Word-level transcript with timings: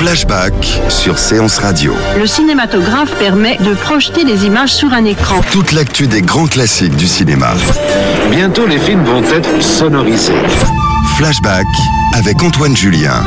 Flashback 0.00 0.54
sur 0.88 1.18
Séance 1.18 1.58
Radio. 1.58 1.94
Le 2.16 2.26
cinématographe 2.26 3.14
permet 3.18 3.58
de 3.58 3.74
projeter 3.74 4.24
des 4.24 4.46
images 4.46 4.72
sur 4.72 4.94
un 4.94 5.04
écran. 5.04 5.42
Toute 5.52 5.72
l'actu 5.72 6.06
des 6.06 6.22
grands 6.22 6.46
classiques 6.46 6.96
du 6.96 7.06
cinéma. 7.06 7.52
Bientôt, 8.30 8.64
les 8.64 8.78
films 8.78 9.04
vont 9.04 9.22
être 9.24 9.62
sonorisés. 9.62 10.32
Flashback 11.18 11.66
avec 12.14 12.42
Antoine 12.42 12.74
Julien. 12.74 13.22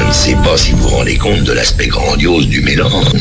Je 0.00 0.04
ne 0.08 0.12
sais 0.12 0.36
pas 0.42 0.56
si 0.56 0.72
vous 0.72 0.78
vous 0.78 0.88
rendez 0.88 1.16
compte 1.16 1.44
de 1.44 1.52
l'aspect 1.52 1.86
grandiose 1.86 2.48
du 2.48 2.60
mélange. 2.60 3.12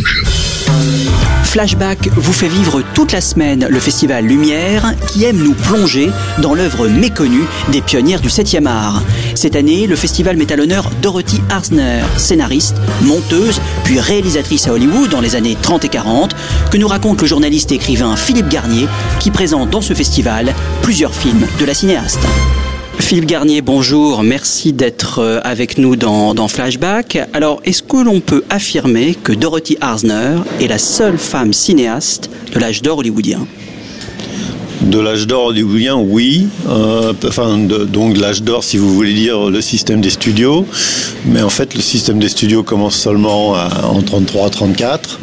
Flashback 1.44 2.10
vous 2.16 2.34
fait 2.34 2.50
vivre 2.50 2.84
toute 2.94 3.14
la 3.14 3.22
semaine 3.22 3.68
le 3.70 3.80
festival 3.80 4.26
Lumière 4.26 4.94
qui 5.08 5.24
aime 5.24 5.38
nous 5.38 5.54
plonger 5.54 6.12
dans 6.40 6.54
l'œuvre 6.54 6.88
méconnue 6.88 7.46
des 7.72 7.82
pionnières 7.82 8.22
du 8.22 8.28
7e 8.28 8.68
art. 8.68 9.02
Cette 9.34 9.56
année, 9.56 9.88
le 9.88 9.96
festival 9.96 10.38
met 10.38 10.52
à 10.52 10.56
l'honneur 10.56 10.92
Dorothy 11.02 11.42
Arzner, 11.50 12.02
scénariste, 12.18 12.76
monteuse, 13.02 13.62
puis 13.84 14.00
réalisatrice 14.00 14.68
à 14.68 14.74
Hollywood 14.74 15.10
dans 15.10 15.22
les 15.22 15.36
années 15.36 15.58
30 15.60 15.86
et 15.86 15.90
40, 15.90 16.36
que 16.70 16.78
nous 16.78 16.88
raconte 16.88 17.22
le 17.22 17.28
journaliste 17.28 17.72
et 17.72 17.76
écrivain 17.76 18.16
Philippe 18.16 18.50
Garnier 18.50 18.88
qui 19.20 19.32
présente 19.32 19.70
dans 19.70 19.82
ce 19.82 19.94
festival 19.94 20.54
plusieurs 20.82 21.16
films 21.16 21.48
de 21.60 21.66
la 21.66 21.74
cinéaste. 21.74 22.20
Philippe 23.00 23.26
Garnier, 23.26 23.62
bonjour, 23.62 24.22
merci 24.22 24.74
d'être 24.74 25.20
euh, 25.20 25.40
avec 25.44 25.78
nous 25.78 25.96
dans, 25.96 26.34
dans 26.34 26.48
Flashback. 26.48 27.18
Alors, 27.32 27.62
est-ce 27.64 27.82
que 27.82 28.04
l'on 28.04 28.20
peut 28.20 28.44
affirmer 28.50 29.16
que 29.16 29.32
Dorothy 29.32 29.78
Arzner 29.80 30.36
est 30.60 30.68
la 30.68 30.78
seule 30.78 31.18
femme 31.18 31.54
cinéaste 31.54 32.30
de 32.54 32.60
l'âge 32.60 32.82
d'or 32.82 32.98
hollywoodien? 32.98 33.48
De 34.88 35.00
l'âge 35.00 35.28
d'or 35.28 35.48
hollywoodien, 35.48 35.96
oui. 35.98 36.48
Euh, 36.70 37.12
enfin, 37.28 37.58
de- 37.58 37.84
donc 37.84 38.18
l'âge 38.18 38.42
d'or, 38.42 38.64
si 38.64 38.78
vous 38.78 38.94
voulez 38.94 39.14
dire 39.14 39.50
le 39.50 39.60
système 39.62 40.00
des 40.00 40.10
studios. 40.10 40.66
Mais 41.26 41.42
en 41.42 41.50
fait, 41.50 41.76
le 41.76 41.82
système 41.82 42.20
des 42.20 42.30
studios 42.30 42.64
commence 42.64 42.96
seulement 42.96 43.54
à- 43.56 43.70
en 43.86 44.02
33-34. 44.02 45.20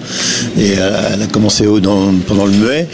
Et 0.59 0.73
elle, 0.73 1.23
a- 1.23 1.27
commencé 1.33 1.65
dans- 1.81 2.13
pendant 2.27 2.45
le 2.45 2.53
muet. 2.53 2.87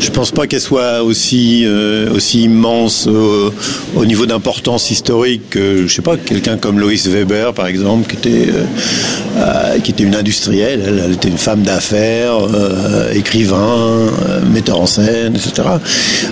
Je 0.00 0.10
pense 0.10 0.30
pas 0.30 0.46
qu'elle 0.46 0.60
soit 0.62 1.02
aussi, 1.02 1.64
euh, 1.66 2.10
aussi 2.14 2.42
immense 2.44 3.06
euh, 3.06 3.50
au 3.94 4.04
niveau 4.06 4.24
d'importance 4.26 4.90
historique 4.90 5.42
que, 5.50 5.86
je 5.86 5.94
sais 5.94 6.02
pas, 6.02 6.16
quelqu'un 6.16 6.56
comme 6.56 6.80
Lois 6.80 6.92
Weber, 7.06 7.52
par 7.52 7.66
exemple, 7.66 8.08
qui 8.10 8.16
était, 8.16 8.48
euh, 9.36 9.78
qui 9.82 9.90
était 9.90 10.04
une 10.04 10.16
industrielle. 10.16 10.82
Elle, 11.04 11.12
était 11.12 11.28
une 11.28 11.38
femme 11.38 11.62
d'affaires, 11.62 12.38
écrivain, 13.14 14.06
metteur 14.52 14.80
en 14.80 14.86
scène, 14.86 15.34
etc. 15.36 15.68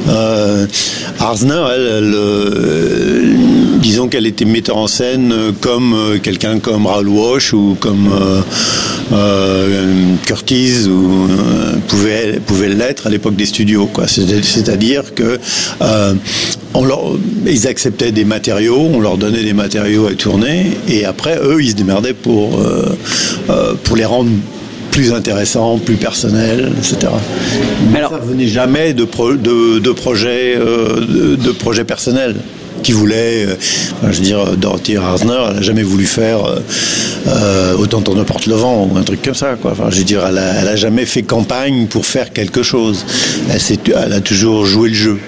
Euh, 0.09 0.67
Arzner, 1.23 1.55
euh, 1.55 3.35
disons 3.81 4.09
qu'elle 4.09 4.27
était 4.27 4.45
metteur 4.45 4.77
en 4.77 4.89
scène 4.89 5.33
euh, 5.33 5.53
comme 5.61 5.95
euh, 5.95 6.19
quelqu'un 6.19 6.59
comme 6.59 6.87
Raoul 6.87 7.09
Walsh 7.09 7.53
ou 7.53 7.77
comme 7.79 8.11
Curtis 10.27 10.89
ou 10.89 11.29
pouvait 11.89 12.69
l'être 12.69 13.07
à 13.07 13.11
l'époque 13.11 13.37
des 13.37 13.47
studios. 13.47 13.89
C'est-à-dire 14.07 15.15
que 15.15 15.39
acceptaient 17.69 18.13
des 18.13 18.25
matériaux, 18.25 18.89
on 18.92 19.01
leur 19.01 19.17
donnait 19.17 19.45
des 19.45 19.53
matériaux 19.53 20.07
à 20.07 20.15
tourner, 20.15 20.73
et 20.89 21.05
après 21.05 21.39
eux 21.42 21.63
ils 21.63 21.71
se 21.71 21.77
démerdaient 21.77 22.15
pour 22.15 22.59
les 23.97 24.05
rendre 24.05 24.31
plus 24.92 25.13
intéressants, 25.13 25.79
plus 25.79 25.97
personnels, 25.97 26.70
etc. 26.79 27.11
Mais 27.91 27.98
Alors- 27.98 28.13
ça 28.13 28.19
venait 28.19 28.47
jamais 28.47 28.92
de, 28.95 29.05
pro- 29.05 29.35
de, 29.35 29.80
de 29.80 29.91
projets 29.92 30.55
euh, 30.57 31.01
de, 31.01 31.35
de 31.36 31.51
projets 31.51 31.85
personnels 31.85 32.36
qui 32.85 32.91
voulaient, 32.92 33.47
euh, 33.47 33.55
je 34.11 34.17
veux 34.19 34.25
dire, 34.25 34.57
Dorothy 34.57 34.97
Arzner, 34.97 35.39
elle 35.51 35.55
n'a 35.57 35.63
jamais 35.63 35.85
voulu 35.85 36.05
faire 36.05 36.45
euh, 36.45 36.58
euh, 37.29 37.77
autant 37.77 38.01
tourne 38.01 38.25
porte 38.25 38.47
le 38.47 38.55
vent 38.57 38.89
ou 38.91 38.97
un 38.98 39.03
truc 39.05 39.23
comme 39.23 39.35
ça. 39.36 39.55
Quoi. 39.61 39.70
Enfin, 39.70 39.85
je 39.91 39.98
veux 39.98 40.05
dire, 40.05 40.25
elle 40.29 40.39
a, 40.39 40.53
elle 40.61 40.69
a 40.69 40.75
jamais 40.77 41.05
fait 41.07 41.23
campagne 41.23 41.86
pour 41.86 42.05
faire 42.07 42.33
quelque 42.33 42.63
chose. 42.64 43.05
Elle 43.48 44.13
a 44.13 44.20
toujours 44.20 44.67
joué 44.67 44.89
le 44.89 44.95
jeu. 44.97 45.19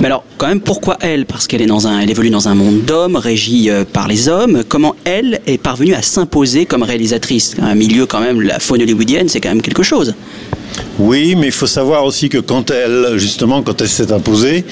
Mais 0.00 0.06
alors, 0.06 0.24
quand 0.36 0.46
même, 0.46 0.60
pourquoi 0.60 0.98
elle? 1.00 1.24
Parce 1.24 1.46
qu'elle 1.46 1.62
est 1.62 1.66
dans 1.66 1.86
un, 1.86 2.00
elle 2.00 2.10
évolue 2.10 2.28
dans 2.28 2.48
un 2.48 2.54
monde 2.54 2.82
d'hommes, 2.82 3.16
régi 3.16 3.70
euh, 3.70 3.84
par 3.90 4.08
les 4.08 4.28
hommes. 4.28 4.62
Comment 4.68 4.94
elle 5.04 5.40
est 5.46 5.56
parvenue 5.56 5.94
à 5.94 6.02
s'imposer 6.02 6.66
comme 6.66 6.82
réalisatrice? 6.82 7.54
Un 7.62 7.74
milieu, 7.74 8.04
quand 8.04 8.20
même, 8.20 8.42
la 8.42 8.58
faune 8.58 8.82
hollywoodienne, 8.82 9.28
c'est 9.28 9.40
quand 9.40 9.48
même 9.48 9.62
quelque 9.62 9.82
chose. 9.82 10.14
Oui, 10.98 11.34
mais 11.36 11.46
il 11.46 11.52
faut 11.52 11.66
savoir 11.66 12.04
aussi 12.04 12.28
que 12.28 12.38
quand 12.38 12.70
elle, 12.70 13.18
justement, 13.18 13.62
quand 13.62 13.80
elle 13.80 13.88
s'est 13.88 14.12
imposée, 14.12 14.64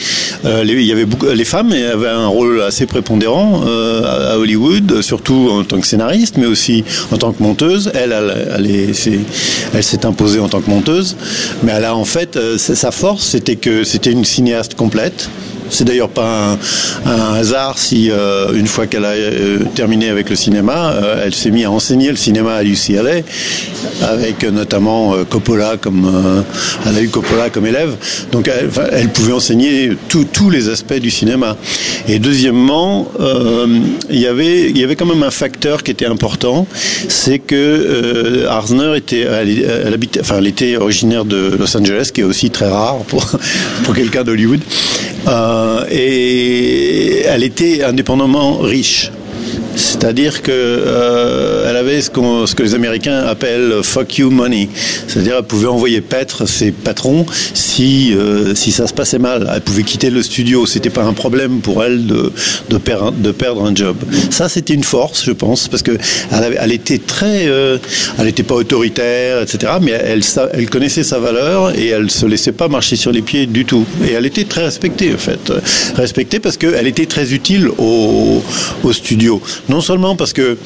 euh, 0.45 0.65
les, 0.65 0.75
il 0.75 0.87
y 0.87 0.93
avait 0.93 1.07
les 1.35 1.45
femmes 1.45 1.73
avaient 1.73 2.09
un 2.09 2.27
rôle 2.27 2.63
assez 2.63 2.87
prépondérant 2.87 3.63
euh, 3.67 4.33
à, 4.33 4.39
Hollywood, 4.39 5.03
surtout 5.03 5.49
en 5.51 5.65
tant 5.65 5.81
que 5.81 5.87
scénariste, 5.87 6.37
mais 6.39 6.47
aussi 6.47 6.85
en 7.13 7.19
tant 7.19 7.33
que 7.33 7.43
monteuse. 7.43 7.91
Elle, 7.95 8.15
s'est 8.95 10.07
imposée 10.07 10.41
en 10.41 10.49
tant 10.49 10.61
que 10.61 10.71
monteuse, 10.71 11.17
mais 11.63 11.73
elle 11.73 11.85
a 11.85 11.95
en 11.95 12.05
fait, 12.05 12.37
euh, 12.37 12.59
sa 12.59 12.91
force, 12.91 13.25
c'était 13.27 13.57
que 13.57 13.85
c'était 13.85 14.13
une 14.13 14.25
cinéaste 14.25 14.75
complète. 14.75 15.29
C'est 15.71 15.85
d'ailleurs 15.85 16.11
pas 16.11 16.59
un, 17.07 17.35
hasard 17.35 17.79
si, 17.79 18.11
euh, 18.11 18.53
une 18.55 18.67
fois 18.67 18.87
qu'elle 18.87 19.05
a 19.05 19.13
euh, 19.13 19.59
terminé 19.75 20.09
avec 20.09 20.31
le 20.31 20.37
cinéma, 20.37 20.93
euh, 20.93 21.25
elle 21.25 21.35
s'est 21.35 21.51
mise 21.51 21.65
à 21.65 21.71
enseigner 21.71 22.11
le 22.11 22.17
cinéma 22.17 22.57
à 22.57 22.65
UCLA, 22.65 23.23
avec 24.03 24.45
notamment 24.45 25.15
Coppola 25.29 25.77
comme 25.81 26.11
elle 26.87 26.97
a 26.97 27.03
eu 27.03 27.09
Coppola 27.09 27.51
comme 27.51 27.67
élève. 27.67 27.95
Donc 28.33 28.49
elle, 28.49 29.09
pouvait 29.09 29.33
enseigner 29.33 29.93
tous 30.09 30.51
les 30.51 30.69
aspects 30.69 30.95
du 30.95 31.11
cinéma. 31.11 31.57
Et 32.09 32.19
deuxièmement, 32.19 33.09
il 34.11 34.19
y 34.19 34.27
avait 34.27 34.97
quand 34.97 35.07
même 35.07 35.23
un 35.23 35.31
facteur 35.31 35.83
qui 35.83 35.91
était 35.91 36.07
important, 36.07 36.67
c'est 37.09 37.39
que 37.39 38.47
Arzner 38.49 38.97
était 38.97 39.21
elle, 39.21 39.49
elle 39.49 39.99
enfin 40.21 40.37
elle 40.39 40.47
était 40.47 40.77
originaire 40.77 41.25
de 41.25 41.57
Los 41.59 41.77
Angeles, 41.77 42.11
qui 42.13 42.21
est 42.21 42.25
aussi 42.25 42.51
très 42.51 42.69
rare 42.69 42.99
pour 43.09 43.95
quelqu'un 43.95 44.25
d'Hollywood. 44.25 44.61
Euh, 45.27 45.85
et 45.91 47.23
elle 47.23 47.43
était 47.43 47.83
indépendamment 47.83 48.59
riche. 48.59 49.11
C'est-à-dire 49.77 50.43
que 50.43 50.51
euh, 50.53 51.81
avait 51.85 52.01
ce, 52.01 52.11
qu'on- 52.11 52.47
ce 52.47 52.55
que 52.55 52.63
les 52.63 52.75
Américains 52.75 53.19
appellent 53.27 53.81
fuck 53.83 54.19
you 54.19 54.31
money, 54.31 54.69
c'est-à-dire 55.09 55.37
elle 55.39 55.45
pouvait 55.45 55.67
envoyer 55.67 56.01
paître 56.01 56.47
ses 56.47 56.71
patrons 56.71 57.27
si 57.53 58.15
euh, 58.15 58.55
si 58.55 58.73
ça 58.73 58.87
se 58.87 58.95
passait 58.95 59.19
mal. 59.19 59.51
Elle 59.55 59.61
pouvait 59.61 59.83
quitter 59.83 60.09
le 60.11 60.23
studio, 60.23 60.67
c'était 60.67 60.91
pas 60.91 61.03
un 61.03 61.13
problème 61.13 61.61
pour 61.61 61.83
elle 61.85 62.07
de 62.07 62.33
de, 62.71 62.79
perdre 62.79 63.13
de 63.13 63.33
perdre 63.33 63.65
un 63.65 63.75
job. 63.75 63.97
Ça 64.31 64.49
c'était 64.49 64.75
une 64.75 64.85
force, 64.85 65.25
je 65.25 65.33
pense, 65.33 65.69
parce 65.69 65.83
que 65.83 65.93
elle, 66.31 66.73
était 66.73 66.99
très, 66.99 67.47
euh, 67.49 67.79
elle 68.19 68.27
n'était 68.27 68.43
pas 68.45 68.55
autoritaire, 68.55 69.43
etc. 69.43 69.73
Mais 69.83 69.91
elle 69.93 70.23
elle 70.53 70.71
connaissait 70.71 71.03
sa 71.05 71.19
valeur 71.19 71.77
et 71.79 71.89
elle 71.89 72.11
se 72.11 72.27
laissait 72.27 72.53
pas 72.53 72.69
marcher 72.69 72.97
sur 72.97 73.13
les 73.13 73.23
pieds 73.23 73.47
du 73.47 73.65
tout. 73.65 73.85
Et 74.07 74.13
elle 74.13 74.27
était 74.27 74.45
très 74.45 74.65
respectée 74.65 75.13
en 75.15 75.19
fait, 75.19 75.53
respectée 75.97 76.39
parce 76.41 76.57
qu'elle 76.57 76.87
était 76.87 77.07
très 77.07 77.33
utile 77.33 77.69
au 77.79 78.43
au 78.83 78.93
studio. 78.93 79.41
Non 79.69 79.81
seulement 79.81 80.17
parce 80.17 80.33
que 80.33 80.59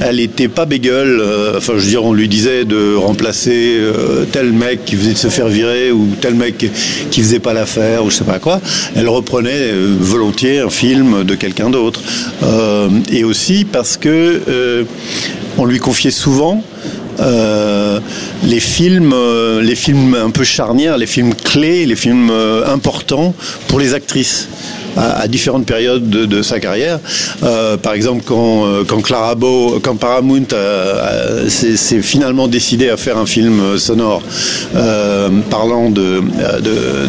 elle 0.00 0.20
était 0.20 0.48
pas 0.48 0.66
bégueule, 0.66 1.20
euh, 1.20 1.56
enfin 1.56 1.74
je 1.76 1.84
veux 1.84 1.88
dire 1.88 2.04
on 2.04 2.12
lui 2.12 2.28
disait 2.28 2.64
de 2.64 2.94
remplacer 2.96 3.76
euh, 3.78 4.24
tel 4.30 4.52
mec 4.52 4.84
qui 4.84 4.96
faisait 4.96 5.14
de 5.14 5.18
se 5.18 5.28
faire 5.28 5.48
virer 5.48 5.90
ou 5.90 6.08
tel 6.20 6.34
mec 6.34 6.70
qui 7.10 7.20
faisait 7.20 7.38
pas 7.38 7.54
l'affaire 7.54 8.04
ou 8.04 8.10
je 8.10 8.16
sais 8.16 8.24
pas 8.24 8.38
quoi, 8.38 8.60
elle 8.94 9.08
reprenait 9.08 9.50
euh, 9.52 9.96
volontiers 9.98 10.60
un 10.60 10.70
film 10.70 11.24
de 11.24 11.34
quelqu'un 11.34 11.70
d'autre. 11.70 12.02
Et 13.10 13.24
aussi 13.24 13.64
parce 13.64 13.96
que 13.96 14.84
on 15.58 15.64
lui 15.64 15.78
confiait 15.78 16.10
souvent 16.10 16.62
les 17.18 18.60
films, 18.60 19.14
les 19.60 19.74
films 19.74 20.14
un 20.14 20.30
peu 20.30 20.44
charnières, 20.44 20.98
les 20.98 21.06
films 21.06 21.34
clés, 21.34 21.86
les 21.86 21.96
films 21.96 22.30
importants 22.66 23.34
pour 23.68 23.80
les 23.80 23.94
actrices. 23.94 24.48
À, 24.96 25.26
différentes 25.28 25.66
périodes 25.66 26.08
de, 26.08 26.42
sa 26.42 26.60
carrière. 26.60 26.98
par 27.82 27.94
exemple, 27.94 28.22
quand, 28.24 28.64
quand 28.86 29.00
Clara 29.00 29.34
Bow, 29.34 29.78
quand 29.82 29.96
Paramount 29.96 30.46
s'est 31.48 32.02
finalement 32.02 32.48
décidé 32.48 32.88
à 32.88 32.96
faire 32.96 33.18
un 33.18 33.26
film 33.26 33.78
sonore 33.78 34.22
parlant 35.50 35.90
de, 35.90 36.22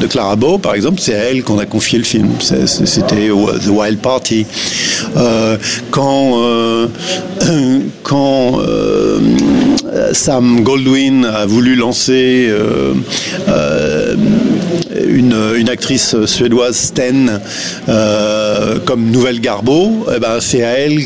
Clara 0.10 0.36
Bow, 0.36 0.58
par 0.58 0.74
exemple, 0.74 1.00
c'est 1.02 1.16
à 1.16 1.20
elle 1.20 1.44
qu'on 1.44 1.60
a 1.60 1.66
confié 1.66 1.98
le 1.98 2.06
film. 2.06 2.30
C'était 2.40 3.30
The 3.30 3.70
Wild 3.70 4.00
Party. 4.00 4.46
quand 5.92 6.38
quand 8.04 8.60
Sam 10.14 10.64
Goldwyn 10.64 11.24
a 11.26 11.46
voulu 11.46 11.76
lancer 11.76 12.48
euh, 12.50 12.94
euh, 13.48 14.16
une, 15.08 15.70
actrice 15.70 16.16
suédoise, 16.26 16.76
Sten, 16.76 17.40
euh, 17.90 18.78
comme 18.86 19.12
nouvelle 19.12 19.42
Garbo, 19.42 20.06
eh 20.16 20.20
ben, 20.20 20.40
c'est 20.40 20.64
à 20.64 20.72
elle 20.72 21.04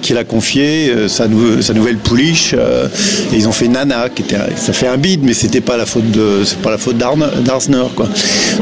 qu'il 0.00 0.16
a 0.16 0.24
confié 0.24 0.92
sa, 1.08 1.26
sa, 1.60 1.74
nouvelle 1.74 1.96
pouliche. 1.96 2.54
et 2.54 3.36
ils 3.36 3.48
ont 3.48 3.52
fait 3.52 3.68
Nana, 3.68 4.08
ça 4.56 4.72
fait 4.72 4.88
un 4.88 4.96
bide, 4.96 5.20
mais 5.22 5.34
c'était 5.34 5.60
pas 5.60 5.76
la 5.76 5.86
faute 5.86 6.10
de, 6.10 6.44
c'est 6.44 6.58
pas 6.58 6.70
la 6.70 6.78
faute 6.78 6.96
d'Arsner, 6.98 7.84
quoi. 7.94 8.08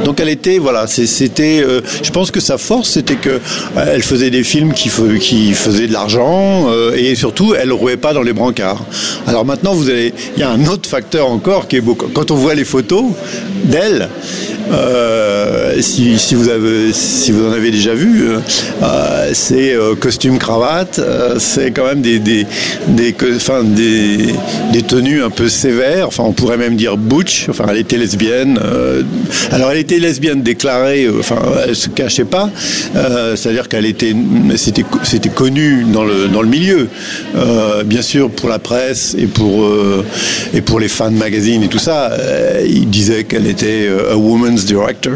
Donc 0.04 0.20
elle 0.20 0.28
était, 0.28 0.58
voilà, 0.58 0.86
c'était, 0.86 1.64
je 2.02 2.10
pense 2.10 2.30
que 2.30 2.40
sa 2.40 2.58
force, 2.58 2.90
c'était 2.90 3.16
que 3.16 3.40
elle 3.76 4.02
faisait 4.02 4.30
des 4.30 4.44
films 4.44 4.72
qui, 4.72 4.88
faisaient 4.88 5.86
de 5.86 5.92
l'argent 5.92 6.68
et 6.94 7.14
surtout, 7.14 7.54
elle 7.54 7.72
rouait 7.72 7.96
pas 7.96 8.12
dans 8.12 8.22
les 8.22 8.32
brancards. 8.32 8.84
Alors 9.26 9.44
maintenant, 9.44 9.74
vous 9.74 9.88
avez, 9.88 10.12
il 10.36 10.40
y 10.40 10.42
a 10.42 10.50
un 10.50 10.66
autre 10.66 10.88
facteur 10.88 11.28
encore 11.28 11.68
qui 11.68 11.76
est 11.76 11.80
beau. 11.80 11.94
Quand 11.94 12.30
on 12.30 12.34
voit 12.34 12.54
les 12.54 12.64
photos 12.64 13.04
d'elle, 13.64 14.08
euh, 14.70 15.80
si, 15.80 16.34
vous 16.34 16.48
avez, 16.48 16.92
si 16.92 17.32
vous 17.32 17.46
en 17.46 17.52
avez 17.52 17.70
déjà 17.70 17.94
vu, 17.94 18.28
euh, 18.28 18.38
euh, 18.82 19.30
c'est 19.32 19.74
costume 20.00 20.38
cravate, 20.38 21.00
c'est 21.38 21.70
quand 21.70 21.84
même 21.84 22.02
des 22.02 22.18
des, 22.18 22.46
des, 22.88 23.14
enfin, 23.36 23.62
des, 23.64 24.34
des, 24.72 24.82
tenues 24.82 25.22
un 25.22 25.30
peu 25.30 25.48
sévères. 25.48 26.08
Enfin, 26.08 26.24
on 26.26 26.32
pourrait 26.32 26.56
même 26.56 26.76
dire 26.76 26.96
butch. 26.96 27.48
Enfin, 27.48 27.66
elle 27.70 27.78
était 27.78 27.96
lesbienne. 27.96 28.58
alors, 29.52 29.70
elle 29.70 29.78
était 29.78 29.98
lesbienne 29.98 30.42
déclarée. 30.42 31.08
Enfin, 31.18 31.38
elle 31.66 31.76
se 31.76 31.88
cachait 31.88 32.24
pas. 32.24 32.50
C'est-à-dire 33.36 33.68
qu'elle 33.68 33.86
était, 33.86 34.14
c'était, 34.56 34.84
c'était 35.02 35.28
connu 35.28 35.84
dans 35.84 36.04
le 36.04 36.28
dans 36.28 36.42
le 36.42 36.48
milieu. 36.48 36.88
bien 37.86 38.02
sûr, 38.02 38.30
pour 38.30 38.48
la 38.48 38.58
presse 38.58 39.14
et 39.18 39.26
pour 39.26 39.68
et 40.54 40.60
pour 40.60 40.80
les 40.80 40.88
fans 40.88 41.10
de 41.10 41.16
magazines 41.16 41.62
et 41.62 41.68
tout 41.68 41.78
ça, 41.78 42.12
il 42.66 42.88
disait 42.88 43.24
qu'elle 43.24 43.46
était 43.46 43.88
a 44.10 44.16
woman 44.16 44.57
director. 44.66 45.12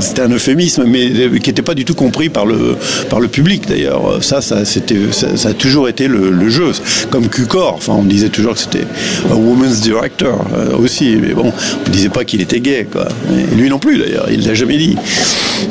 c'était 0.00 0.22
un 0.22 0.30
euphémisme, 0.30 0.84
mais 0.86 1.10
qui 1.40 1.50
n'était 1.50 1.62
pas 1.62 1.74
du 1.74 1.84
tout 1.84 1.94
compris 1.94 2.28
par 2.28 2.46
le, 2.46 2.76
par 3.08 3.20
le 3.20 3.28
public 3.28 3.66
d'ailleurs. 3.68 4.22
Ça, 4.22 4.40
ça, 4.40 4.56
a 4.56 5.52
toujours 5.54 5.88
été 5.88 6.08
le, 6.08 6.48
jeu. 6.48 6.72
Comme 7.10 7.28
Q-Core, 7.28 7.74
enfin, 7.74 7.94
on 7.94 8.04
disait 8.04 8.28
toujours 8.28 8.54
que 8.54 8.60
c'était 8.60 8.86
un 9.30 9.34
woman's 9.34 9.80
director 9.80 10.44
euh, 10.54 10.76
aussi, 10.76 11.16
mais 11.20 11.34
bon, 11.34 11.52
on 11.52 11.88
ne 11.88 11.92
disait 11.92 12.08
pas 12.08 12.24
qu'il 12.24 12.40
était 12.40 12.60
gay, 12.60 12.86
quoi. 12.90 13.08
Lui 13.56 13.68
non 13.68 13.78
plus 13.78 13.98
d'ailleurs, 13.98 14.26
il 14.30 14.46
l'a 14.46 14.54
jamais 14.54 14.76
dit. 14.76 14.96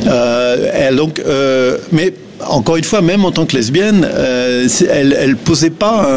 Euh, 0.07 0.91
donc, 0.95 1.21
euh, 1.25 1.77
mais 1.91 2.13
encore 2.47 2.77
une 2.77 2.83
fois, 2.83 3.01
même 3.01 3.25
en 3.25 3.31
tant 3.31 3.45
que 3.45 3.55
lesbienne, 3.55 4.07
euh, 4.09 4.67
elle, 4.89 5.15
elle 5.19 5.35
posait 5.35 5.69
pas 5.69 6.07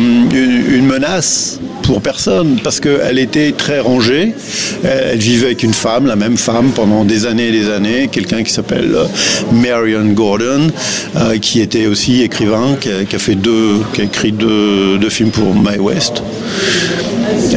une 0.00 0.86
menace 0.86 1.60
pour 1.84 2.00
personne 2.00 2.58
parce 2.62 2.80
qu'elle 2.80 3.18
était 3.18 3.52
très 3.52 3.80
rangée. 3.80 4.34
Elle 4.82 5.18
vivait 5.18 5.46
avec 5.46 5.62
une 5.62 5.74
femme, 5.74 6.06
la 6.06 6.16
même 6.16 6.36
femme, 6.36 6.72
pendant 6.74 7.04
des 7.04 7.26
années 7.26 7.48
et 7.48 7.52
des 7.52 7.70
années, 7.70 8.08
quelqu'un 8.10 8.42
qui 8.42 8.52
s'appelle 8.52 8.94
euh, 8.94 9.04
Marion 9.52 10.04
Gordon, 10.12 10.68
euh, 11.16 11.38
qui 11.38 11.60
était 11.60 11.86
aussi 11.86 12.22
écrivain, 12.22 12.76
qui 12.80 12.90
a, 12.90 13.18
fait 13.18 13.34
deux, 13.34 13.80
qui 13.92 14.00
a 14.00 14.04
écrit 14.04 14.32
deux, 14.32 14.98
films 15.10 15.30
pour 15.30 15.54
My 15.54 15.78
West. 15.78 16.22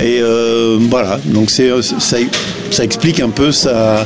Et 0.04 0.22
voilà, 0.90 1.20
donc 1.26 1.50
ça, 1.50 2.84
explique 2.84 3.20
un 3.20 3.30
peu 3.30 3.52
sa 3.52 4.06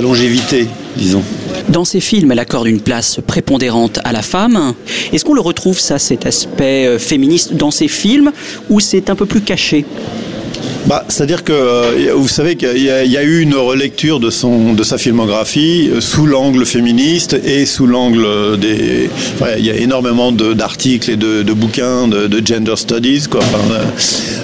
longévité, 0.00 0.68
disons. 0.96 1.22
Dans 1.68 1.84
ces 1.84 2.00
films, 2.00 2.32
elle 2.32 2.38
accorde 2.38 2.66
une 2.66 2.80
place 2.80 3.20
prépondérante 3.26 4.00
à 4.04 4.12
la 4.12 4.22
femme. 4.22 4.74
Est-ce 5.12 5.24
qu'on 5.24 5.34
le 5.34 5.40
retrouve, 5.40 5.78
ça, 5.78 5.98
cet 5.98 6.24
aspect 6.24 6.86
euh, 6.86 6.98
féministe 6.98 7.54
dans 7.54 7.70
ces 7.70 7.88
films, 7.88 8.32
ou 8.70 8.80
c'est 8.80 9.10
un 9.10 9.14
peu 9.14 9.26
plus 9.26 9.42
caché? 9.42 9.84
Bah, 10.86 11.04
C'est-à-dire 11.08 11.44
que 11.44 11.52
euh, 11.52 12.12
vous 12.14 12.28
savez 12.28 12.56
qu'il 12.56 12.78
y, 12.78 12.90
a 12.90 13.22
eu 13.22 13.40
une 13.40 13.54
relecture 13.54 14.20
de, 14.20 14.30
son, 14.30 14.74
de 14.74 14.82
sa 14.82 14.98
filmographie 14.98 15.90
euh, 15.92 16.00
sous 16.00 16.26
l'angle 16.26 16.64
féministe 16.64 17.38
et 17.44 17.66
sous 17.66 17.86
l'angle 17.86 18.58
des... 18.58 19.10
il 19.58 19.64
y 19.64 19.70
a 19.70 19.76
énormément 19.76 20.32
d'articles 20.32 21.10
et 21.10 21.16
de, 21.16 21.52
bouquins 21.52 22.08
de, 22.08 22.46
gender 22.46 22.76
studies, 22.76 23.26
quoi. 23.28 23.40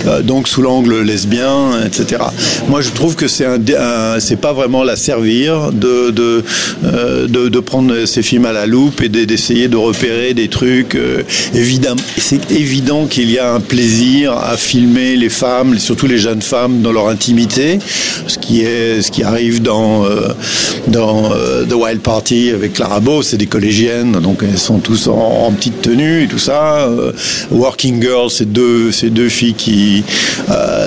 Euh, 0.07 0.23
donc 0.23 0.49
sous 0.49 0.61
l'angle 0.61 1.03
lesbien, 1.03 1.83
etc. 1.87 2.23
Moi, 2.69 2.81
je 2.81 2.91
trouve 2.91 3.15
que 3.15 3.29
c'est 3.29 3.47
un, 3.47 3.59
pas 4.41 4.53
vraiment 4.53 4.83
la 4.83 4.97
servir 4.97 5.73
de 5.73 6.11
de, 6.11 7.49
de, 7.49 7.61
prendre 7.61 8.05
ces 8.05 8.23
films 8.23 8.47
à 8.47 8.53
la 8.53 8.67
loupe 8.67 9.01
et 9.01 9.09
d'essayer 9.09 9.69
de 9.69 9.77
repérer 9.77 10.35
des 10.35 10.49
trucs. 10.49 10.99
évidemment, 11.55 12.01
c'est 12.19 12.51
évident 12.51 13.07
qu'il 13.07 13.31
y 13.31 13.39
a 13.39 13.55
un 13.55 13.61
plaisir 13.61 14.33
à 14.33 14.57
filmer 14.57 15.17
les 15.17 15.29
femmes, 15.29 15.79
surtout 15.79 16.07
les 16.07 16.19
jeunes 16.25 16.41
femmes 16.41 16.81
dans 16.81 16.93
leur 16.93 17.09
intimité, 17.09 17.79
ce 18.27 18.39
qui 18.39 18.63
est 18.63 19.03
ce 19.03 19.11
qui 19.11 19.23
arrive 19.23 19.61
dans 19.61 20.07
euh, 20.07 20.29
dans 20.89 21.33
euh, 21.33 21.67
The 21.67 21.75
Wild 21.75 22.01
Party 22.01 22.51
avec 22.51 22.73
Clara 22.73 23.01
Bow, 23.01 23.23
c'est 23.23 23.37
des 23.37 23.47
collégiennes, 23.47 24.13
donc 24.13 24.43
elles 24.43 24.59
sont 24.59 24.79
tous 24.79 25.09
en, 25.09 25.53
petite 25.53 25.83
tenue 25.83 26.23
et 26.23 26.27
tout 26.27 26.39
ça. 26.39 26.89
Euh, 26.89 27.13
Working 27.51 28.01
Girls, 28.01 28.31
c'est 28.31 28.51
deux 28.51 28.91
c'est 28.91 29.11
deux 29.11 29.29
filles 29.29 29.53
qui 29.53 30.03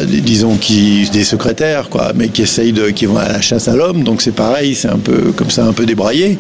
disons 0.07 0.55
qui 0.55 1.07
des 1.13 1.23
secrétaires 1.23 1.89
quoi, 1.89 2.13
mais 2.15 2.29
qui 2.29 2.41
essayent 2.41 2.73
de 2.73 2.89
qui 2.89 3.05
vont 3.05 3.17
à 3.17 3.27
la 3.27 3.41
chasse 3.41 3.67
à 3.67 3.75
l'homme, 3.75 4.03
donc 4.03 4.23
c'est 4.23 4.35
pareil, 4.35 4.73
c'est 4.73 4.89
un 4.89 4.97
peu 4.97 5.33
comme 5.35 5.51
ça 5.51 5.65
un 5.65 5.73
peu 5.73 5.85
débraillé, 5.85 6.39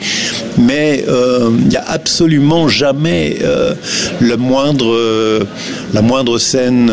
mais 0.57 1.05
il 1.07 1.67
n'y 1.67 1.77
a 1.77 1.85
absolument 1.87 2.67
jamais 2.67 3.37
le 4.19 4.37
moindre 4.37 5.45
la 5.93 6.01
moindre 6.01 6.39
scène 6.39 6.91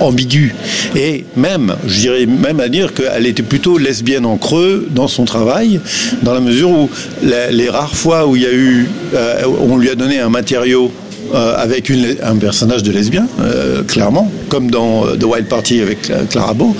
ambiguë 0.00 0.54
et 0.96 1.03
même, 1.36 1.74
je 1.86 2.00
dirais 2.00 2.26
même 2.26 2.60
à 2.60 2.68
dire 2.68 2.94
qu'elle 2.94 3.26
était 3.26 3.42
plutôt 3.42 3.78
lesbienne 3.78 4.26
en 4.26 4.36
creux 4.36 4.88
dans 4.90 5.08
son 5.08 5.24
travail, 5.24 5.80
dans 6.22 6.34
la 6.34 6.40
mesure 6.40 6.70
où 6.70 6.90
les, 7.22 7.68
rares 7.68 7.96
fois 7.96 8.26
où 8.26 8.36
il 8.36 8.42
y 8.42 8.46
a 8.46 8.52
eu, 8.52 8.88
euh, 9.14 9.42
on 9.68 9.76
lui 9.76 9.90
a 9.90 9.94
donné 9.94 10.18
un 10.18 10.28
matériau 10.28 10.90
euh, 11.34 11.54
avec 11.56 11.90
un 12.22 12.36
personnage 12.36 12.82
de 12.82 12.92
lesbien, 12.92 13.26
euh, 13.40 13.82
clairement, 13.82 14.30
comme 14.48 14.70
dans 14.70 15.04
The 15.16 15.24
Wild 15.24 15.46
Party 15.46 15.80
avec 15.80 16.12
Clara 16.30 16.54
Bow, 16.54 16.76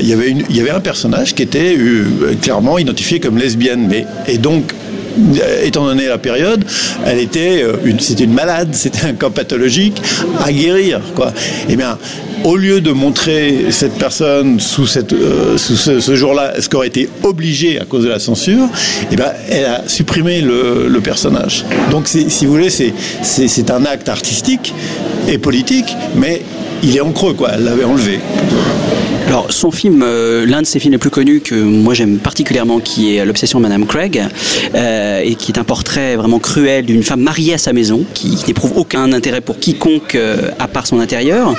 il, 0.00 0.08
y 0.08 0.12
avait 0.12 0.30
il 0.30 0.56
y 0.56 0.60
avait 0.60 0.70
un 0.70 0.80
personnage 0.80 1.34
qui 1.34 1.42
était 1.42 1.76
clairement 2.42 2.78
identifié 2.78 3.20
comme 3.20 3.38
lesbienne. 3.38 3.86
Mais, 3.88 4.04
et 4.28 4.38
donc, 4.38 4.74
étant 5.62 5.84
donné 5.84 6.06
la 6.06 6.18
période, 6.18 6.64
elle 7.06 7.18
était 7.18 7.64
une, 7.84 8.00
c'était 8.00 8.24
une 8.24 8.34
malade, 8.34 8.68
c'était 8.72 9.06
un 9.06 9.14
cas 9.14 9.30
pathologique 9.30 10.00
à 10.44 10.52
guérir, 10.52 11.00
quoi. 11.14 11.32
Eh 11.68 11.76
bien, 11.76 11.98
au 12.44 12.56
lieu 12.56 12.80
de 12.80 12.92
montrer 12.92 13.66
cette 13.70 13.98
personne 13.98 14.60
sous, 14.60 14.86
cette, 14.86 15.12
euh, 15.12 15.58
sous 15.58 15.76
ce, 15.76 16.14
jour-là, 16.14 16.54
ce 16.58 16.68
qu'aurait 16.68 16.88
été 16.88 17.08
obligé 17.22 17.80
à 17.80 17.84
cause 17.84 18.04
de 18.04 18.08
la 18.08 18.18
censure, 18.18 18.68
eh 19.10 19.16
ben, 19.16 19.32
elle 19.48 19.66
a 19.66 19.82
supprimé 19.86 20.40
le, 20.40 20.88
le 20.88 21.00
personnage. 21.00 21.64
Donc, 21.90 22.08
si 22.08 22.46
vous 22.46 22.52
voulez, 22.52 22.70
c'est 22.70 23.70
un 23.70 23.84
acte 23.84 24.08
artistique 24.08 24.74
et 25.28 25.38
politique, 25.38 25.94
mais 26.16 26.42
il 26.82 26.96
est 26.96 27.00
en 27.00 27.12
creux, 27.12 27.34
quoi. 27.34 27.50
Elle 27.54 27.64
l'avait 27.64 27.84
enlevé. 27.84 28.20
Alors, 29.30 29.52
son 29.52 29.70
film, 29.70 30.02
euh, 30.04 30.44
l'un 30.44 30.60
de 30.60 30.66
ses 30.66 30.80
films 30.80 30.90
les 30.90 30.98
plus 30.98 31.08
connus 31.08 31.40
que 31.40 31.54
moi 31.54 31.94
j'aime 31.94 32.18
particulièrement, 32.18 32.80
qui 32.80 33.14
est 33.14 33.24
L'obsession 33.24 33.60
de 33.60 33.62
Madame 33.62 33.86
Craig, 33.86 34.20
euh, 34.74 35.20
et 35.22 35.36
qui 35.36 35.52
est 35.52 35.58
un 35.60 35.62
portrait 35.62 36.16
vraiment 36.16 36.40
cruel 36.40 36.84
d'une 36.84 37.04
femme 37.04 37.20
mariée 37.20 37.54
à 37.54 37.58
sa 37.58 37.72
maison, 37.72 38.04
qui, 38.12 38.36
n'éprouve 38.48 38.72
aucun 38.74 39.12
intérêt 39.12 39.40
pour 39.40 39.60
quiconque 39.60 40.16
euh, 40.16 40.50
à 40.58 40.66
part 40.66 40.88
son 40.88 40.98
intérieur. 40.98 41.54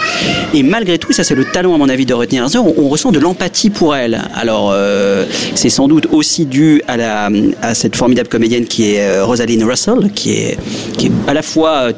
Et 0.53 0.63
malgré 0.63 0.97
tout, 0.97 1.13
ça 1.13 1.23
c'est 1.23 1.33
le 1.33 1.45
talent 1.45 1.73
à 1.73 1.77
mon 1.77 1.87
avis 1.87 2.05
de 2.05 2.13
retenir 2.13 2.45
on, 2.55 2.73
on 2.77 2.89
ressent 2.89 3.13
de 3.13 3.19
l'empathie 3.19 3.69
pour 3.69 3.95
elle. 3.95 4.21
Alors, 4.35 4.75
c'est 5.55 5.69
sans 5.69 5.87
doute 5.87 6.07
aussi 6.11 6.45
dû 6.45 6.81
à, 6.89 6.97
la, 6.97 7.29
à 7.61 7.73
cette 7.73 7.95
formidable 7.95 8.27
comédienne 8.27 8.65
qui 8.65 8.95
est 8.95 9.21
Rosaline 9.21 9.63
Russell, 9.63 10.11
qui 10.13 10.33
est, 10.33 10.57
qui 10.97 11.05
est 11.05 11.11
à 11.25 11.33
la 11.33 11.41
fois 11.41 11.93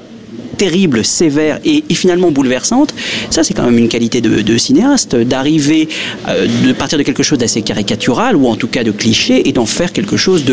terrible, 0.58 1.04
sévère 1.04 1.60
et, 1.66 1.84
finalement 1.94 2.32
bouleversante, 2.32 2.94
ça 3.30 3.44
c'est 3.44 3.54
quand 3.54 3.64
même 3.64 3.78
une 3.78 3.88
qualité 3.88 4.20
de, 4.22 4.58
cinéaste, 4.58 5.16
d'arriver, 5.16 5.88
euh, 6.28 6.48
de 6.66 6.74
partir 6.74 6.98
de 6.98 7.04
quelque 7.04 7.24
chose 7.24 7.38
d'assez 7.38 7.62
caricatural 7.62 8.36
ou 8.36 8.48
en 8.48 8.56
tout 8.56 8.68
cas 8.68 8.84
de 8.84 8.92
cliché 8.92 9.48
et 9.48 9.52
d'en 9.52 9.66
faire 9.66 9.94
quelque 9.94 10.18
chose 10.18 10.44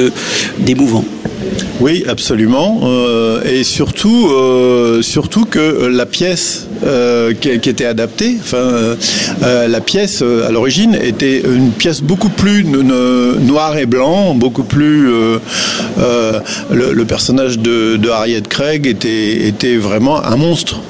d'émouvant. 0.59 1.05
Oui, 1.81 2.05
absolument. 2.07 2.81
Euh, 2.83 3.43
et 3.45 3.65
surtout, 3.65 4.29
euh, 4.29 5.01
surtout 5.01 5.45
que 5.47 5.87
la 5.87 6.07
pièce 6.07 6.67
qui, 7.41 7.49
était 7.49 7.85
adaptée, 7.85 8.37
enfin, 8.41 8.97
la 9.43 9.81
pièce 9.81 10.23
à 10.23 10.51
l'origine 10.51 10.95
était 10.95 11.41
une 11.41 11.73
pièce 11.73 12.01
beaucoup 12.01 12.31
plus 12.31 12.65
no- 12.65 12.83
no- 12.83 13.35
noir 13.35 13.77
et 13.77 13.85
blanc, 13.85 14.35
beaucoup 14.35 14.63
plus. 14.63 15.11
le, 16.71 17.05
personnage 17.05 17.59
de, 17.59 17.97
de 17.97 18.09
Harriet 18.09 18.43
Craig 18.49 18.87
était, 18.87 19.47
était 19.47 19.77
vraiment 19.77 19.90
un 19.93 20.37
monstre 20.37 20.81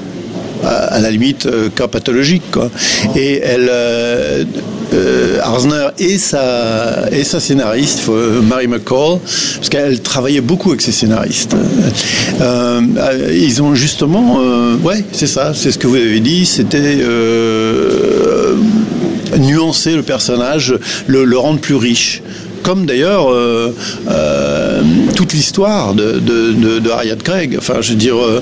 à, 0.64 1.00
la 1.00 1.10
limite 1.10 1.46
euh, 1.46 1.68
pathologique 1.70 2.42
quoi. 2.50 2.70
Et 3.16 3.40
elle 3.42 3.68
euh, 3.70 4.44
euh, 4.92 5.38
Arzner 5.42 5.88
et 5.98 6.18
sa 6.18 7.08
et 7.12 7.24
sa 7.24 7.40
scénariste 7.40 8.02
euh, 8.08 8.42
Mary 8.42 8.66
McCall 8.66 9.18
parce 9.56 9.68
qu'elle 9.68 10.00
travaillait 10.00 10.40
beaucoup 10.40 10.70
avec 10.70 10.80
ses 10.80 10.92
scénaristes. 10.92 11.56
Euh, 12.40 12.80
ils 13.32 13.62
ont 13.62 13.74
justement 13.74 14.38
ouais 14.82 15.04
c'est 15.12 15.26
ça 15.26 15.52
c'est 15.54 15.70
ce 15.72 15.78
que 15.78 15.86
vous 15.86 15.96
avez 15.96 16.20
dit 16.20 16.46
c'était 16.46 16.98
nuancer 19.38 19.94
le 19.94 20.02
personnage 20.02 20.74
le 21.06 21.38
rendre 21.38 21.60
plus 21.60 21.74
riche 21.74 22.22
comme 22.62 22.86
d'ailleurs 22.86 23.30
euh, 23.30 23.74
euh, 24.08 24.82
toute 25.16 25.32
l'histoire 25.32 25.94
de, 25.94 26.18
de, 26.18 26.78
de, 26.78 27.22
Craig. 27.22 27.56
Enfin, 27.58 27.80
je 27.80 27.90
veux 27.90 27.96
dire, 27.96 28.16
euh, 28.16 28.40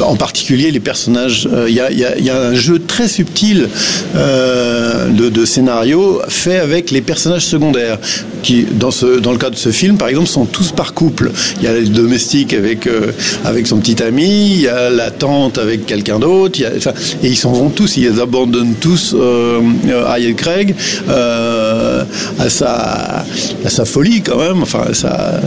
en 0.00 0.16
particulier 0.16 0.70
les 0.70 0.80
personnages. 0.80 1.48
Il 1.68 1.74
y, 1.74 2.30
a, 2.30 2.40
un 2.40 2.54
jeu 2.54 2.78
très 2.78 3.08
subtil 3.08 3.68
de, 4.14 5.28
de 5.28 5.44
scénario 5.44 6.20
fait 6.28 6.58
avec 6.58 6.90
les 6.90 7.00
personnages 7.00 7.46
secondaires, 7.46 7.98
qui, 8.42 8.64
dans, 8.64 8.90
ce, 8.90 9.18
dans 9.20 9.32
le 9.32 9.38
cas 9.38 9.50
de 9.50 9.56
ce 9.56 9.70
film, 9.70 9.96
par 9.96 10.08
exemple, 10.08 10.28
sont 10.28 10.44
tous 10.46 10.72
par 10.72 10.94
couple. 10.94 11.30
Il 11.58 11.64
y 11.64 11.66
a 11.66 11.72
le 11.72 11.86
domestique 11.88 12.52
avec, 12.54 12.86
euh, 12.86 13.12
avec 13.44 13.66
son 13.66 13.78
petit 13.78 14.02
ami, 14.02 14.50
il 14.54 14.60
y 14.62 14.68
a 14.68 14.90
la 14.90 15.10
tante 15.10 15.58
avec 15.58 15.86
quelqu'un 15.86 16.18
d'autre, 16.18 16.60
et 16.60 17.26
ils 17.28 17.36
s'en 17.36 17.52
vont 17.52 17.70
tous, 17.70 17.96
ils 17.96 18.20
abandonnent 18.20 18.74
tous 18.80 19.14
euh, 19.14 19.60
euh, 19.88 20.32
Craig 20.34 20.74
euh, 21.08 22.04
à, 22.38 22.48
sa, 22.50 23.24
à 23.64 23.68
sa 23.68 23.84
folie 23.84 24.22
quand 24.22 24.38
même, 24.38 24.62
enfin 24.62 24.84
à 24.90 24.94
sa, 24.94 25.40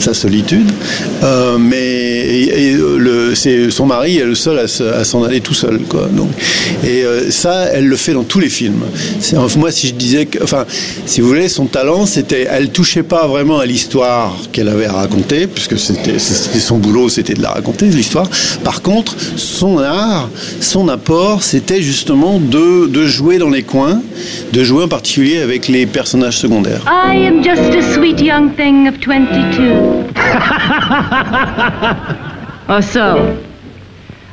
sa, 0.00 0.14
solitude. 0.14 0.70
Mais 1.58 2.46
et, 2.46 2.72
le, 2.72 3.34
son 3.70 3.86
mari 3.86 4.18
est 4.18 4.24
le 4.24 4.34
seul 4.34 4.58
à, 4.58 4.68
se- 4.68 4.82
à 4.82 5.04
s'en 5.04 5.22
aller 5.22 5.40
tout 5.40 5.54
seul. 5.54 5.80
Quoi, 5.88 6.08
donc, 6.12 6.30
et 6.84 7.04
ça, 7.30 7.66
elle 7.72 7.86
le 7.86 7.96
fait 7.96 8.12
dans 8.12 8.24
tous 8.24 8.40
les 8.40 8.48
films. 8.48 8.82
Moi, 9.56 9.70
si 9.70 9.88
je 9.88 9.94
disais 9.94 10.26
que, 10.26 10.42
enfin, 10.42 10.64
si 11.06 11.20
vous 11.20 11.28
voulez, 11.28 11.48
son 11.48 11.66
talent, 11.66 12.06
c'était, 12.06 12.46
elle 12.50 12.70
touchait 12.70 13.02
pas 13.02 13.26
vraiment 13.26 13.58
à 13.58 13.66
l'histoire 13.66 14.34
qu'elle 14.52 14.68
avait 14.68 14.86
à 14.86 14.92
raconter, 14.92 15.46
puisque 15.46 15.78
c'était, 15.78 16.18
son 16.18 16.78
boulot, 16.78 17.08
c'était 17.08 17.34
de 17.34 17.42
la 17.42 17.50
raconter 17.50 17.86
l'histoire. 17.86 18.28
Par 18.64 18.82
contre, 18.82 19.14
son 19.36 19.78
art, 19.78 20.28
son 20.60 20.88
apport, 20.88 21.42
c'était 21.42 21.82
justement 21.82 22.38
de, 22.38 22.86
de 22.86 23.06
jouer 23.06 23.38
dans 23.38 23.50
les 23.50 23.62
coins, 23.62 24.00
de 24.52 24.64
jouer 24.64 24.84
en 24.84 24.88
particulier 24.88 25.40
avec 25.40 25.68
les 25.68 25.86
personnages 25.86 26.38
secondaires. 26.38 26.82
I 26.86 27.26
am 27.26 27.42
just 27.42 27.74
a 27.74 27.82
sweet 27.94 28.20
young 28.20 28.50
thing 28.54 28.88
of 28.88 28.98
22. 29.00 30.04
or 32.68 32.82
so. 32.82 33.38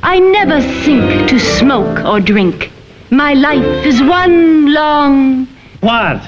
I 0.03 0.19
never 0.19 0.61
think 0.61 1.29
to 1.29 1.39
smoke 1.39 2.03
or 2.05 2.19
drink. 2.19 2.71
My 3.09 3.33
life 3.33 3.85
is 3.85 4.01
one 4.01 4.73
long. 4.73 5.47
What? 5.81 6.21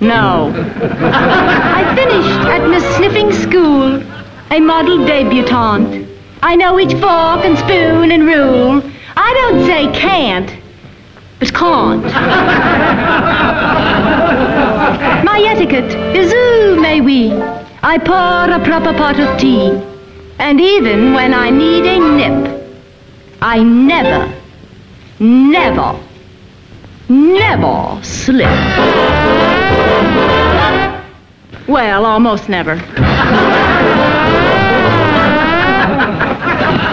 No. 0.00 0.52
I 0.54 1.92
finished 1.94 2.48
at 2.48 2.68
Miss 2.68 2.84
Sniffing 2.96 3.32
School, 3.32 4.02
a 4.50 4.60
model 4.60 5.06
debutante. 5.06 6.06
I 6.42 6.54
know 6.54 6.78
each 6.78 6.92
fork 6.92 7.44
and 7.44 7.58
spoon 7.58 8.12
and 8.12 8.24
rule. 8.24 8.82
I 9.16 9.32
don't 9.32 9.64
say 9.64 9.90
can't, 9.98 10.52
but 11.38 11.54
can't. 11.54 12.04
My 15.24 15.42
etiquette 15.46 15.94
is 16.14 16.32
ooh, 16.32 16.80
may 16.80 17.00
we. 17.00 17.32
I 17.82 17.98
pour 17.98 18.54
a 18.54 18.60
proper 18.64 18.92
pot 18.92 19.18
of 19.18 19.38
tea. 19.40 19.70
And 20.38 20.60
even 20.60 21.14
when 21.14 21.32
I 21.32 21.50
need 21.50 21.86
a 21.86 21.98
nip, 21.98 22.68
I 23.40 23.62
never, 23.62 24.30
never, 25.18 25.98
never 27.08 28.02
slip. 28.02 29.55
Well, 31.68 32.04
almost 32.04 32.48
never. 32.48 32.78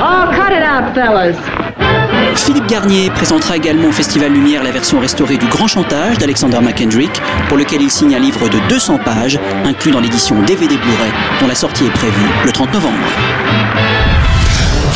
oh. 0.01 0.23
Philippe 2.35 2.67
Garnier 2.67 3.09
présentera 3.11 3.55
également 3.57 3.89
au 3.89 3.91
Festival 3.91 4.31
Lumière 4.31 4.63
la 4.63 4.71
version 4.71 4.99
restaurée 4.99 5.37
du 5.37 5.45
Grand 5.47 5.67
Chantage 5.67 6.17
d'Alexander 6.17 6.59
McKendrick, 6.59 7.21
pour 7.47 7.57
lequel 7.57 7.81
il 7.81 7.91
signe 7.91 8.15
un 8.15 8.19
livre 8.19 8.49
de 8.49 8.59
200 8.69 8.99
pages, 9.05 9.39
inclus 9.65 9.91
dans 9.91 9.99
l'édition 9.99 10.41
DVD 10.41 10.75
Blu-ray, 10.75 11.11
dont 11.39 11.47
la 11.47 11.55
sortie 11.55 11.85
est 11.85 11.91
prévue 11.91 12.27
le 12.45 12.51
30 12.51 12.73
novembre. 12.73 14.02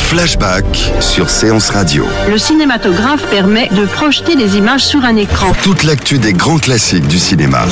Flashback 0.07 0.65
sur 1.01 1.29
Séance 1.29 1.69
Radio. 1.69 2.05
Le 2.29 2.37
cinématographe 2.37 3.29
permet 3.29 3.67
de 3.67 3.85
projeter 3.85 4.37
des 4.37 4.55
images 4.55 4.85
sur 4.85 5.03
un 5.03 5.17
écran. 5.17 5.51
Toute 5.63 5.83
l'actu 5.83 6.17
des 6.17 6.31
grands 6.31 6.59
classiques 6.59 7.07
du 7.07 7.19
cinéma. 7.19 7.65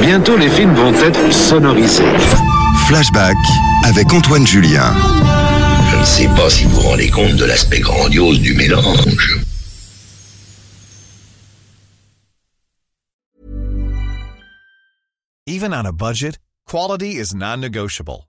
Bientôt, 0.00 0.36
les 0.36 0.48
films 0.48 0.74
vont 0.74 0.94
être 0.94 1.32
sonorisés. 1.32 2.04
Flashback 2.86 3.36
avec 3.84 4.12
Antoine 4.12 4.46
Julien. 4.46 4.94
Je 5.90 5.96
ne 5.96 6.04
sais 6.04 6.28
pas 6.36 6.48
si 6.48 6.66
vous 6.66 6.70
vous 6.70 6.88
rendez 6.88 7.10
compte 7.10 7.34
de 7.34 7.44
l'aspect 7.44 7.80
grandiose 7.80 8.38
du 8.38 8.54
mélange. 8.54 9.40
Even 15.48 15.74
on 15.74 15.84
a 15.84 15.90
budget, 15.90 16.38
quality 16.64 17.16
is 17.18 17.34
non-negotiable. 17.34 18.28